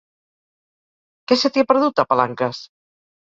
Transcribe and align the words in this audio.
Què 1.31 1.37
se 1.41 1.51
t'hi 1.53 1.63
ha 1.63 1.69
perdut, 1.73 2.03
a 2.05 2.09
Palanques? 2.13 2.63